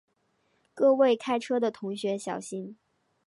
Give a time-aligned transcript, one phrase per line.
[0.73, 2.75] 各位开车的同学小心